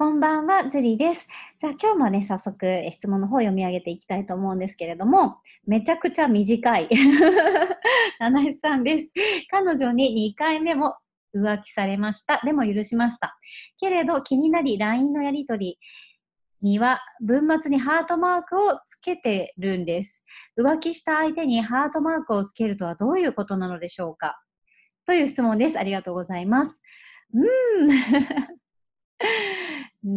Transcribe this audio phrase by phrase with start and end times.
[0.00, 1.28] こんばんは、ジュリーです。
[1.58, 6.88] じゃあ今日もね、早速質問の方を読み上げていきたいと思うんですけれども、めちゃくちゃ短い。
[8.18, 9.10] 七井さんです。
[9.50, 10.94] 彼女に2回目も
[11.34, 12.40] 浮気されました。
[12.46, 13.38] でも許しました。
[13.78, 15.78] けれど気になり LINE のやりとり
[16.62, 20.24] には文末にハートマークをつけてるんです。
[20.58, 24.40] 浮気した相手にハートマークをつけるとはどういうことなのでしょうか？
[25.04, 25.78] という質問です。
[25.78, 26.72] ありがとうございます。
[27.34, 28.59] うーん。
[30.04, 30.08] う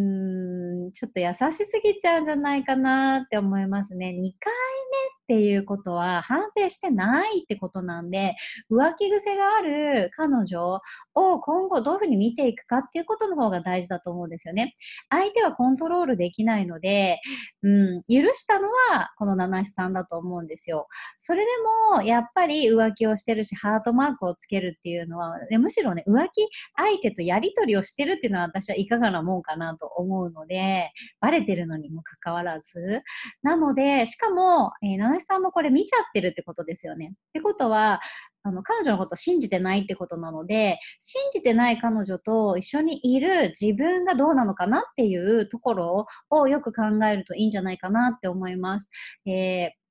[0.87, 4.13] ん、ちょっと優しすぎちゃうんじゃないかなって思いますね。
[4.13, 8.35] 2回目っていうことは反省してないってことなんで、
[8.69, 10.81] 浮気癖がある彼女
[11.15, 14.75] を今後どういうふうに見ていくかっていうことの方が大事だと思うんですよね。
[15.09, 17.19] 相手はコントロールできないので、
[17.61, 20.87] うん、許したのはこの七七さんだと思うんですよ。
[21.19, 21.47] それで
[21.95, 33.03] も、やっぱり浮気をしてるし、ハートマークをつけるっていうのは、むしろね、浮気相手とやりとりをしてるっていうのは私はいかがなもんかなと思うので、バレてるのにもかかわらず。
[33.41, 37.13] なので、しかも、えー、七七さんもこれ見ちゃってるってことですよね。
[37.13, 38.01] ってことは、
[38.43, 48.89] あの、彼女のこと信じてないってことなので、信じてない彼女と一緒にいる自分がどうなのかなっていうところをよく考えるといいんじゃないかなって思います。
[49.25, 49.82] えー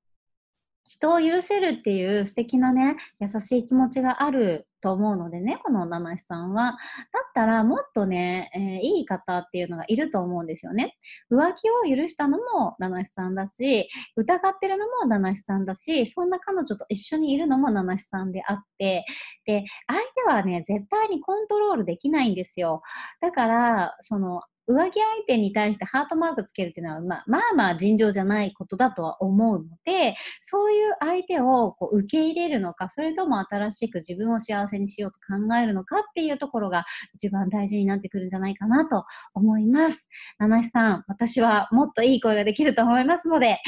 [0.84, 6.72] 人を許せるっていう素敵なね、優しい気持ちがあると思うのでね、この七七さんは。
[6.72, 10.96] だったらもっとね、えー、いい方っていうのがいると思うんですよね。
[11.30, 19.04] 浮気を許したのも七七さんだし、疑ってるのも七七さんだし、そんな彼女と一緒にいるのも七七さんであって、
[19.46, 22.82] で、相手はね、絶対にコントロールできないんですよ。
[23.20, 36.84] だから、その、浮気相手に対してハートマークつけるっていうのは、まあ、まあまあ尋常じゃないことだとは思うので、そういう相手をこう受け入れるのか、それとも新しく自分を幸せにしようと考えるのかっていうところが
[37.14, 40.08] 一番大事になってくるんじゃないかなと思います。
[40.38, 43.58] 七七さん、私はもっといい声ができると思いますので、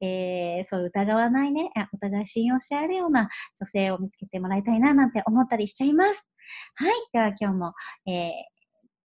[0.00, 3.28] えー、そう疑わないね、お互い信用し合えるような
[3.58, 6.26] 女性を見つけてもらいたいななんて思ったりしちゃいます。
[6.74, 6.92] はい。
[7.12, 7.74] では今日も、
[8.06, 8.55] えー